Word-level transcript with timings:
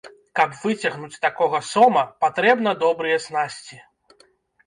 Каб 0.37 0.53
выцягнуць 0.61 1.19
такога 1.25 1.59
сома, 1.73 2.03
патрэбна 2.25 2.71
добрыя 2.85 3.17
снасці. 3.27 3.77